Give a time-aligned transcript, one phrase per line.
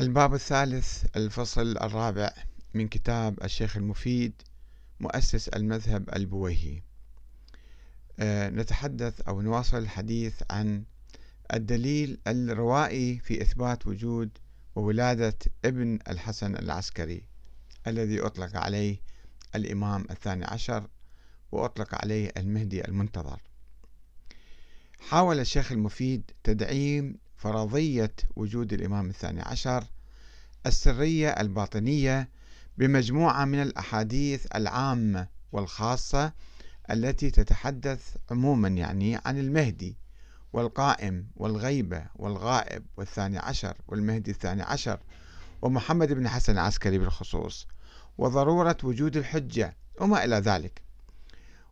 [0.00, 2.32] الباب الثالث الفصل الرابع
[2.74, 4.42] من كتاب الشيخ المفيد
[5.00, 6.82] مؤسس المذهب البويهي.
[8.18, 10.84] أه نتحدث أو نواصل الحديث عن
[11.54, 14.38] الدليل الروائي في إثبات وجود
[14.74, 17.24] وولادة ابن الحسن العسكري
[17.86, 19.00] الذي أطلق عليه
[19.54, 20.88] الإمام الثاني عشر
[21.52, 23.40] وأطلق عليه المهدي المنتظر.
[25.00, 29.84] حاول الشيخ المفيد تدعيم فرضية وجود الإمام الثاني عشر
[30.66, 32.28] السرية الباطنية
[32.78, 36.32] بمجموعة من الأحاديث العامة والخاصة
[36.90, 39.96] التي تتحدث عموما يعني عن المهدي
[40.52, 45.00] والقائم والغيبة والغائب والثاني عشر والمهدي الثاني عشر
[45.62, 47.66] ومحمد بن حسن العسكري بالخصوص
[48.18, 50.82] وضرورة وجود الحجة وما إلى ذلك.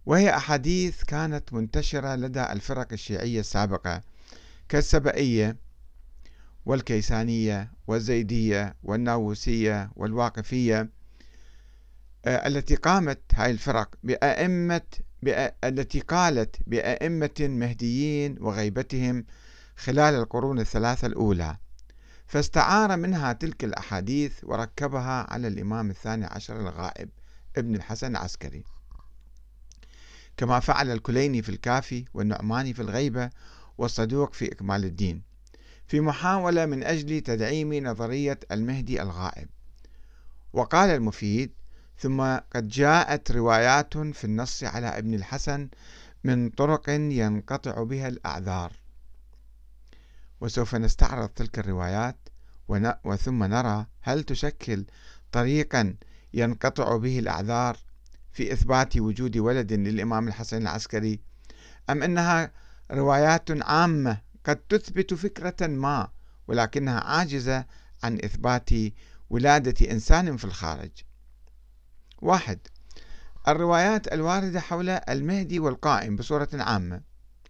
[0.06, 4.02] وهي أحاديث كانت منتشرة لدى الفرق الشيعية السابقة
[4.68, 5.56] كالسبئية
[6.66, 10.90] والكيسانية والزيدية والناووسية والواقفية
[12.24, 14.80] آه، التي قامت هاي الفرق بأئمة
[15.64, 19.24] التي قالت بأئمة مهديين وغيبتهم
[19.76, 21.56] خلال القرون الثلاثة الأولى.
[22.26, 27.08] فاستعار منها تلك الأحاديث وركبها على الإمام الثاني عشر الغائب
[27.56, 28.64] ابن الحسن العسكري.
[30.36, 33.30] كما فعل الكليني في الكافي والنعماني في الغيبة
[33.78, 35.22] والصدوق في إكمال الدين
[35.86, 39.48] في محاولة من أجل تدعيم نظرية المهدي الغائب.
[40.52, 41.52] وقال المفيد
[41.98, 45.68] ثم قد جاءت روايات في النص على ابن الحسن
[46.24, 48.72] من طرق ينقطع بها الأعذار.
[50.40, 52.16] وسوف نستعرض تلك الروايات
[53.04, 54.84] وثم نرى هل تشكل
[55.32, 55.94] طريقا
[56.34, 57.76] ينقطع به الأعذار
[58.32, 61.20] في إثبات وجود ولد للإمام الحسن العسكري
[61.90, 62.52] أم أنها
[62.90, 66.08] روايات عامة قد تثبت فكرة ما
[66.48, 67.64] ولكنها عاجزة
[68.02, 68.70] عن إثبات
[69.30, 70.90] ولادة إنسان في الخارج.
[72.22, 72.58] واحد
[73.48, 77.00] الروايات الواردة حول المهدي والقائم بصورة عامة.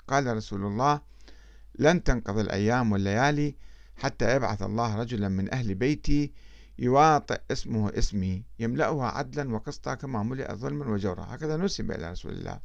[0.09, 1.01] قال رسول الله
[1.79, 3.57] لن تنقضي الأيام والليالي
[3.97, 6.33] حتى يبعث الله رجلا من أهل بيتي
[6.79, 11.27] يواطئ اسمه اسمي يملأها عدلا وقسطا كما ملئ ظلما وجورا.
[11.29, 12.61] هكذا نسب إلى رسول الله.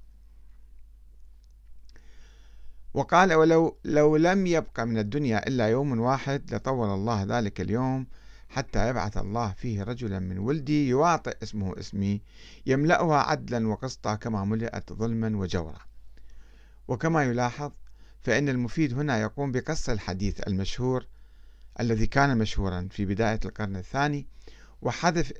[2.93, 8.07] وقال ولو لو لم يبقى من الدنيا إلا يوم واحد لطول الله ذلك اليوم
[8.49, 12.21] حتى يبعث الله فيه رجلا من ولدي يواطئ اسمه اسمي
[12.65, 15.79] يملأها عدلا وقسطا كما ملئت ظلما وجورا.
[16.87, 17.71] وكما يلاحظ
[18.21, 21.05] فإن المفيد هنا يقوم بقص الحديث المشهور
[21.79, 24.27] الذي كان مشهورا في بداية القرن الثاني
[24.81, 25.33] وحذف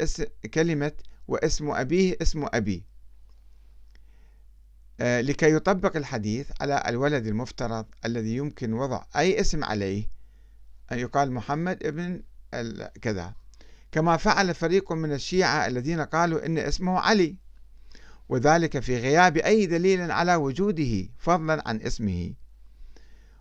[0.53, 0.91] كلمة
[1.27, 2.83] واسم أبيه اسم أبي.
[5.03, 10.09] لكي يطبق الحديث على الولد المفترض الذي يمكن وضع أي اسم عليه
[10.91, 12.23] أن يقال محمد ابن
[13.01, 13.33] كذا.
[13.91, 17.35] كما فعل فريق من الشيعة الذين قالوا إن اسمه علي
[18.29, 22.33] وذلك في غياب أي دليل على وجوده فضلا عن اسمه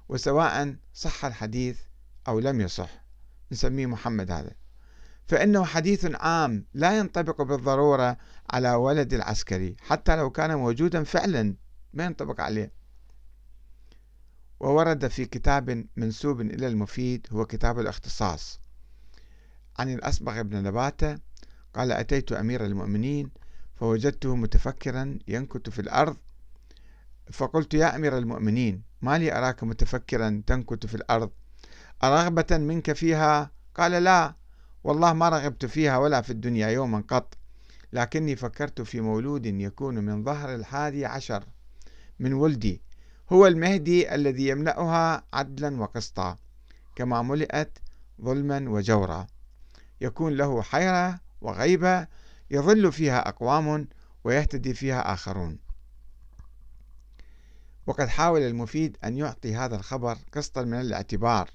[0.08, 1.78] وسواء صح الحديث
[2.28, 3.04] أو لم يصح.
[3.52, 4.50] نسميه محمد هذا.
[5.32, 8.16] فإنه حديث عام لا ينطبق بالضرورة
[8.50, 11.54] على ولد العسكري حتى لو كان موجودا فعلا
[11.94, 12.72] ما ينطبق عليه.
[14.60, 18.60] وورد في كتاب منسوب إلى المفيد هو كتاب الاختصاص.
[19.78, 21.18] عن الأصبغ بن نباتة
[21.74, 23.30] قال أتيت أمير المؤمنين
[23.74, 26.16] فوجدته متفكرا ينكت في الأرض.
[27.32, 31.30] فقلت يا أمير المؤمنين ما لي أراك متفكرا تنكت في الأرض؟
[32.04, 34.41] أرغبة منك فيها؟ قال لا
[34.84, 37.34] والله ما رغبت فيها ولا في الدنيا يوما قط
[37.92, 41.44] لكني فكرت في مولود يكون من ظهر الحادي عشر
[42.18, 42.82] من ولدي.
[43.32, 46.36] هو المهدي الذي يملأها عدلا وقسطا
[46.96, 47.78] كما ملئت
[48.22, 49.26] ظلما وجورا.
[50.00, 52.06] يكون له حيرة وغيبة
[52.50, 53.88] يظل فيها أقوام
[54.24, 55.58] ويهتدي فيها آخرون.
[57.86, 61.50] وقد حاول المفيد أن يعطي هذا الخبر قسطا من الاعتبار.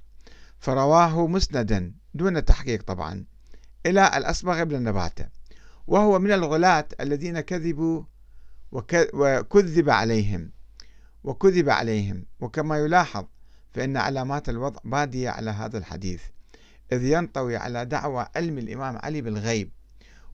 [0.60, 3.26] فرواه مسندا دون تحقيق طبعا
[3.86, 5.28] إلى الأصبغ بن نباتة
[5.88, 8.04] وهو من الغلاة الذين كذبوا
[8.72, 10.52] وكذب عليهم
[11.24, 12.26] وكذب عليهم.
[12.40, 13.26] وكما يلاحظ
[13.74, 16.22] فإن علامات الوضع بادية على هذا الحديث
[16.92, 19.72] إذ ينطوي على دعوى علم الإمام علي بالغيب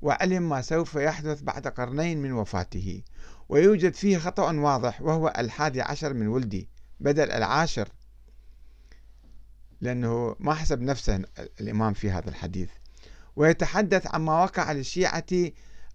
[0.02, 3.04] وعلم ما سوف يحدث بعد قرنين من وفاته.
[3.50, 6.69] ويوجد فيه خطأ واضح وهو الحادي عشر من ولدي
[7.00, 7.90] بدل العاشر
[9.83, 11.21] لأنه ما حسب نفسه
[11.62, 12.69] الإمام في هذا الحديث.
[13.35, 15.51] ويتحدث عما وقع للشيعة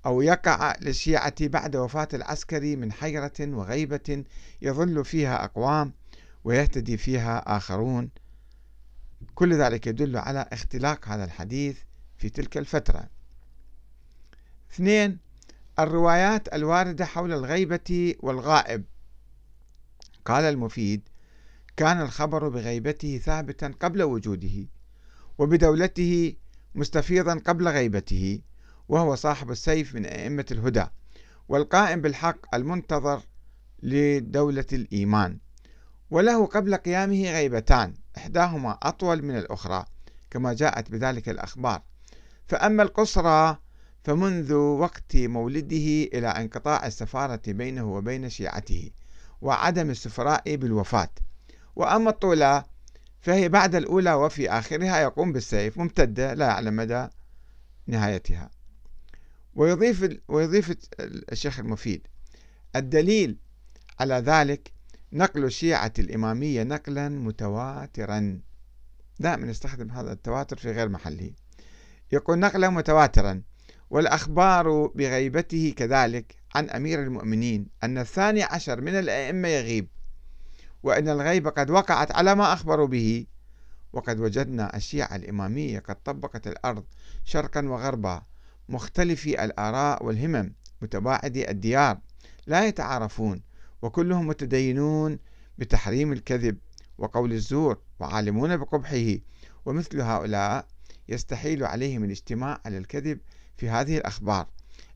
[0.06, 4.24] أو يقع للشيعة بعد وفاة العسكري من حيرة وغيبة
[4.62, 5.92] يظل فيها أقوام
[6.44, 8.10] ويهتدي فيها آخرون.
[9.34, 11.78] كل ذلك يدل على اختلاق هذا الحديث
[12.16, 13.08] في تلك الفترة.
[14.72, 15.18] اثنين
[15.78, 18.84] الروايات الواردة حول الغيبة والغائب.
[20.24, 21.08] قال المفيد
[21.78, 24.66] كان الخبر بغيبته ثابتا قبل وجوده
[25.38, 26.34] وبدولته
[26.74, 28.40] مستفيضا قبل غيبته
[28.88, 30.84] وهو صاحب السيف من أئمة الهدى
[31.48, 33.22] والقائم بالحق المنتظر
[33.82, 35.38] لدولة الإيمان.
[36.10, 39.84] وله قبل قيامه غيبتان إحداهما أطول من الأخرى
[40.30, 41.82] كما جاءت بذلك الأخبار.
[42.46, 43.58] فأما القصرى
[44.04, 48.90] فمنذ وقت مولده إلى انقطاع السفارة بينه وبين شيعته
[49.40, 51.10] وعدم السفراء بالوفاة.
[51.78, 52.64] وأما الطولة
[53.20, 57.08] فهي بعد الأولى وفي آخرها يقوم بالسيف ممتدة لا يعلم مدى
[57.86, 58.50] نهايتها.
[59.54, 62.06] ويضيف ويضيف الشيخ المفيد
[62.76, 63.36] الدليل
[64.00, 64.72] على ذلك
[65.12, 68.40] نقل الشيعة الإمامية نقلا متواترا.
[69.18, 71.30] دائما نستخدم هذا التواتر في غير محله.
[72.12, 73.42] يقول نقلا متواترا
[73.90, 79.88] والأخبار بغيبته كذلك عن أمير المؤمنين أن الثاني عشر من الأئمة يغيب.
[80.82, 83.26] وأن الغيبة قد وقعت على ما أخبروا به.
[83.92, 86.84] وقد وجدنا الشيعة الإمامية قد طبقت الأرض
[87.24, 88.22] شرقا وغربا
[88.68, 90.52] مختلفي الآراء والهمم
[90.82, 91.98] متباعدي الديار
[92.46, 93.42] لا يتعارفون
[93.82, 95.18] وكلهم متدينون
[95.58, 96.58] بتحريم الكذب
[96.98, 99.18] وقول الزور وعالمون بقبحه.
[99.66, 100.66] ومثل هؤلاء
[101.08, 103.20] يستحيل عليهم الاجتماع على الكذب
[103.56, 104.46] في هذه الأخبار.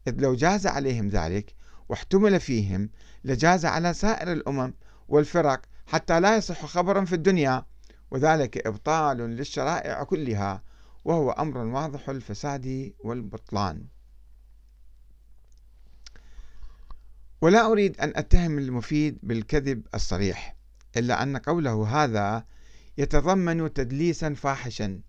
[0.08, 1.54] إذ لو جاز عليهم ذلك
[1.88, 2.90] واحتمل فيهم
[3.24, 4.74] لجاز على سائر الأمم
[5.08, 7.64] والفرق حتى لا يصح خبر في الدنيا
[8.10, 10.62] وذلك إبطال للشرائع كلها
[11.04, 13.86] وهو أمر واضح الفساد والبطلان.
[17.40, 20.56] ولا أريد أن أتهم المفيد بالكذب الصريح
[20.96, 22.44] إلا أن قوله هذا
[22.98, 25.00] يتضمن تدليسا فاحشا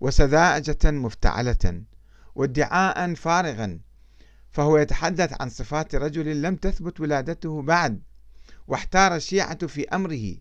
[0.00, 1.82] وسذاجة مفتعلة
[2.34, 3.80] وادعاء فارغا
[4.50, 8.02] فهو يتحدث عن صفات رجل لم تثبت ولادته بعد.
[8.68, 10.34] واحتار الشيعة في أمره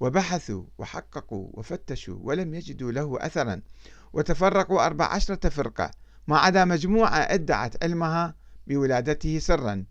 [0.00, 3.62] وبحثوا وحققوا وفتشوا ولم يجدوا له أثرا
[4.12, 5.90] وتفرقوا أربع عشرة فرقة
[6.26, 8.34] ما عدا مجموعة أدعت علمها
[8.66, 9.84] بولادته سرا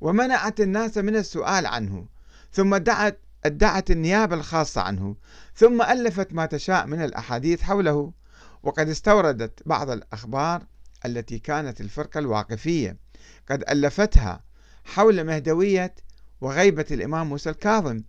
[0.00, 2.06] ومنعت الناس من السؤال عنه
[2.52, 5.16] ثم ادعت ادعت النيابة الخاصة عنه
[5.54, 8.12] ثم ألفت ما تشاء من الأحاديث حوله
[8.62, 10.66] وقد استوردت بعض الأخبار
[11.06, 12.96] التي كانت الفرقة الواقفية
[13.50, 14.44] قد ألفتها
[14.84, 15.94] حول مهدوية
[16.42, 18.02] وغيبة الإمام موسى الكاظم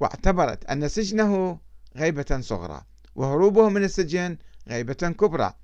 [0.00, 1.58] واعتبرت أن سجنه
[1.96, 2.82] غيبة صغرى
[3.14, 4.36] وهروبه من السجن
[4.68, 5.54] غيبة كبرى.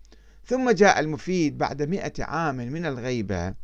[0.47, 3.55] ثم جاء المفيد بعد مئة عام من الغيبة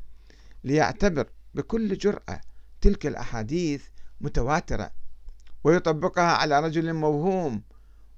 [0.64, 2.40] ليعتبر بكل جرأة
[2.80, 3.84] تلك الأحاديث
[4.20, 4.90] متواترة
[5.64, 7.62] ويطبقها على رجل موهوم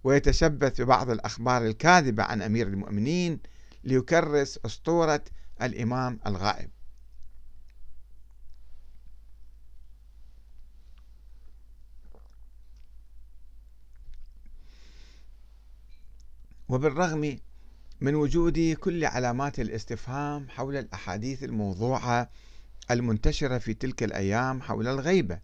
[0.04, 3.40] ويتشبث ببعض الأخبار الكاذبة عن أمير المؤمنين
[3.84, 5.24] ليكرس أسطورة
[5.62, 6.70] الإمام الغائب.
[16.68, 17.38] وبالرغم
[18.00, 22.30] من وجود كل علامات الاستفهام حول الأحاديث الموضوعة
[22.90, 25.38] المنتشرة في تلك الأيام حول الغيبة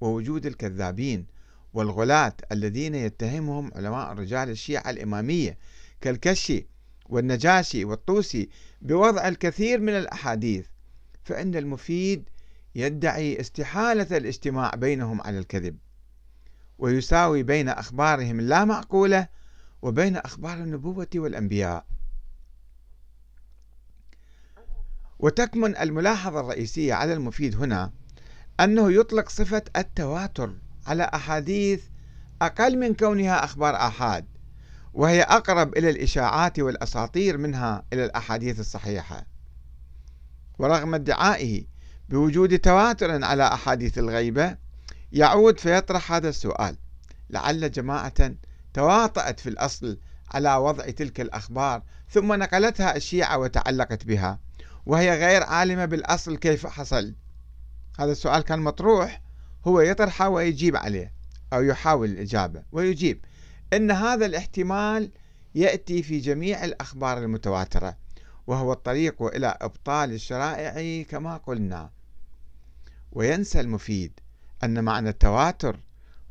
[0.00, 1.26] ووجود الكذابين
[1.74, 5.58] والغلاة الذين يتهمهم علماء الرجال الشيعة الإمامية
[6.00, 6.66] كالكشي
[7.06, 8.48] والنجاشي والطوسي
[8.82, 10.66] بوضع الكثير من الأحاديث
[11.24, 12.28] فإن المفيد
[12.74, 15.76] يدعي استحالة الاجتماع بينهم على الكذب
[16.78, 19.37] ويساوي بين أخبارهم اللا معقولة
[19.82, 21.86] وبين أخبار النبوة والأنبياء.
[25.18, 27.92] وتكمن الملاحظة الرئيسية على المفيد هنا
[28.60, 30.54] أنه يطلق صفة التواتر
[30.86, 31.84] على أحاديث
[32.42, 34.26] أقل من كونها أخبار آحاد
[34.94, 39.26] وهي أقرب إلى الإشاعات والأساطير منها إلى الأحاديث الصحيحة.
[40.58, 41.64] ورغم ادعائه
[42.08, 44.56] بوجود تواتر على أحاديث الغيبة
[45.12, 46.76] يعود فيطرح هذا السؤال
[47.30, 48.34] لعل جماعة
[48.78, 49.98] تواطأت في الأصل
[50.34, 54.40] على وضع تلك الأخبار ثم نقلتها الشيعة وتعلقت بها
[54.86, 57.14] وهي غير عالمة بالأصل كيف حصل؟
[57.98, 59.22] هذا السؤال كان مطروح
[59.66, 61.12] هو يطرحه ويجيب عليه
[61.52, 63.24] أو يحاول الإجابة ويجيب
[63.72, 65.10] أن هذا الاحتمال
[65.54, 67.96] يأتي في جميع الأخبار المتواترة
[68.46, 71.90] وهو الطريق إلى إبطال الشرائع كما قلنا.
[73.12, 74.20] وينسى المفيد
[74.64, 75.80] أن معنى التواتر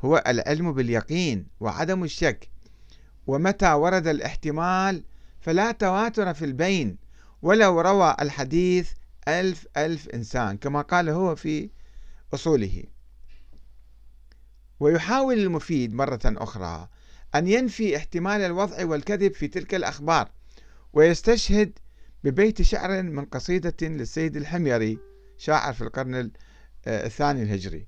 [0.02, 2.50] هو العلم باليقين وعدم الشك.
[3.28, 5.04] ومتى ورد الاحتمال
[5.42, 6.98] فلا تواتر في البين
[7.42, 8.92] ولو روى الحديث
[9.28, 11.70] ألف ألف إنسان كما قال هو في
[12.34, 12.84] أصوله.
[14.80, 16.90] ويحاول المفيد مرة أخرى
[17.36, 20.30] أن ينفي احتمال الوضع والكذب في تلك الأخبار
[20.94, 21.80] ويستشهد
[22.24, 25.00] ببيت شعر من قصيدة للسيد الحميري
[25.38, 26.32] شاعر في القرن
[26.88, 27.88] الثاني الهجري.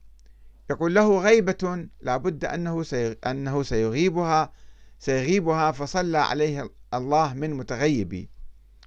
[0.70, 2.86] يقول له غيبة لابد أنه
[3.28, 4.52] أنه سيغيبها
[5.00, 8.30] سيغيبها فصلى عليه الله من متغيبي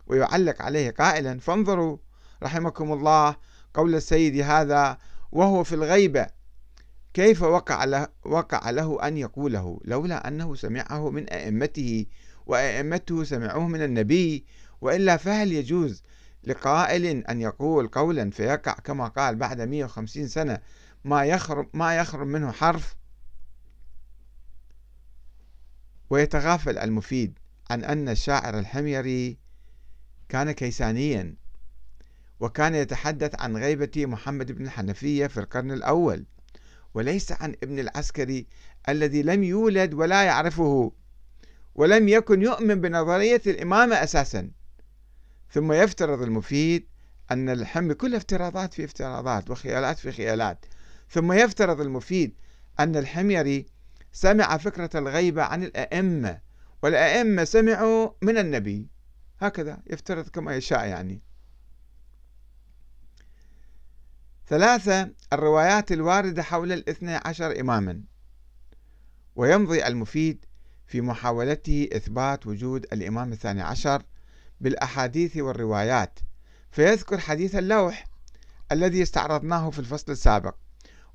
[0.07, 1.99] ويعلق عليه قائلا فانظروا
[2.43, 3.37] رحمكم الله
[3.75, 4.99] قول السيد هذا
[5.33, 6.27] وهو في الغيبة
[7.15, 12.07] كيف وقع له, وقع له أن يقوله؟ لولا أنه سمعه من أئمته
[12.47, 14.45] وأئمته سمعوه من النبي
[14.81, 16.03] وإلا فهل يجوز
[16.45, 20.59] لقائل أن يقول قولا فيقع كما قال بعد 150 سنة
[21.05, 22.97] ما يخرم, ما يخرم منه حرف.
[26.11, 27.39] ويتغافل المفيد
[27.71, 29.39] عن أن الشاعر الحميري
[30.29, 31.35] كان كيسانيا
[32.41, 36.25] وكان يتحدث عن غيبة محمد بن الحنفية في القرن الأول
[36.95, 38.47] وليس عن ابن العسكري
[38.89, 40.93] الذي لم يولد ولا يعرفه
[41.75, 44.51] ولم يكن يؤمن بنظرية الإمامة أساسا.
[45.51, 46.87] ثم يفترض المفيد
[47.31, 50.65] أن الحمل كل افتراضات في افتراضات وخيالات في خيالات.
[51.13, 52.35] ثم يفترض المفيد
[52.81, 53.67] أن الحميري
[54.13, 56.41] سمع فكرة الغيبة عن الأئمة
[56.83, 58.89] والأئمة سمعوا من النبي.
[59.41, 61.23] هكذا يفترض كما يشاء يعني.
[64.47, 68.03] ثلاثة الروايات الواردة حول الاثنى عشر إماما.
[69.37, 70.45] ويمضي المفيد
[70.87, 74.03] في محاولته إثبات وجود الإمام الثاني عشر
[74.61, 76.19] بالأحاديث والروايات.
[76.71, 78.05] فيذكر حديث اللوح
[78.73, 80.55] الذي استعرضناه في الفصل السابق.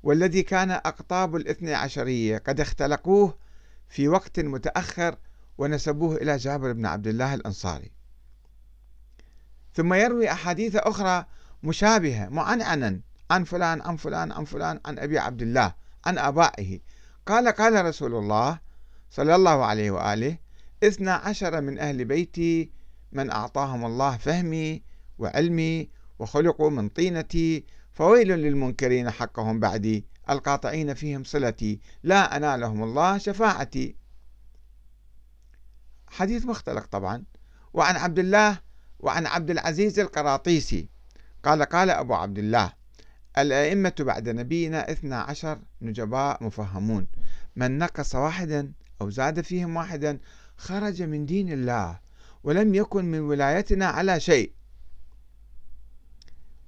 [0.02, 3.38] والذي كان أقطاب الاثنى عشرية قد اختلقوه
[3.88, 5.16] في وقت متأخر
[5.58, 7.90] ونسبوه إلى جابر بن عبد الله الأنصاري.
[9.74, 11.24] ثم يروي أحاديث أخرى
[11.62, 13.00] مشابهة معنعنا
[13.30, 15.74] عن فلان عن فلان عن فلان عن أبي عبد الله
[16.04, 16.80] عن آبائه.
[17.26, 18.58] قال قال رسول الله
[19.10, 20.38] صلى الله عليه وآله
[20.82, 22.70] اثنى عشر من أهل بيتي
[23.12, 24.82] من أعطاهم الله فهمي
[25.18, 27.64] وعلمي وخلقوا من طينتي
[27.98, 33.96] فويل للمنكرين حقهم بعدي القاطعين فيهم صلتي لا أنالهم الله شفاعتي.
[36.06, 37.24] حديث مختلق طبعا.
[37.72, 38.58] وعن عبد الله
[39.00, 40.88] وعن عبد العزيز القراطيسي.
[41.44, 42.72] قال قال أبو عبد الله
[43.38, 47.06] الأئمة بعد نبينا اثنا عشر نجباء مفهمون.
[47.56, 50.18] من نقص واحدا أو زاد فيهم واحدا
[50.56, 52.00] خرج من دين الله
[52.44, 54.52] ولم يكن من ولايتنا على شيء.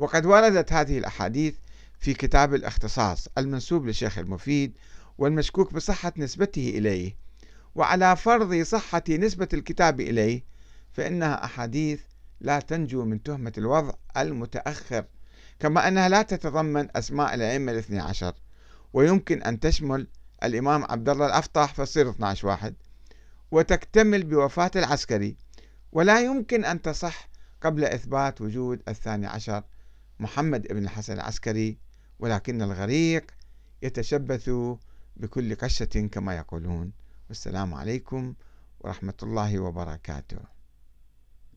[0.00, 1.54] وقد وردت هذه الأحاديث
[1.98, 4.72] في كتاب الاختصاص المنسوب للشيخ المفيد
[5.18, 7.16] والمشكوك بصحة نسبته إليه
[7.74, 10.44] وعلى فرض صحة نسبة الكتاب إليه
[10.92, 12.00] فإنها أحاديث
[12.40, 15.04] لا تنجو من تهمة الوضع المتأخر
[15.58, 18.34] كما أنها لا تتضمن أسماء الأئمة الاثني عشر
[18.92, 20.06] ويمكن أن تشمل
[20.42, 22.74] الإمام عبد الله الأفطح فتصير 12 واحد
[23.50, 25.36] وتكتمل بوفاة العسكري
[25.92, 27.28] ولا يمكن أن تصح
[27.60, 29.62] قبل إثبات وجود الثاني عشر
[30.20, 31.78] محمد بن الحسن العسكري
[32.18, 33.30] ولكن الغريق
[33.82, 34.50] يتشبث
[35.16, 36.92] بكل قشة كما يقولون.
[37.28, 38.34] والسلام عليكم
[38.80, 40.59] ورحمة الله وبركاته.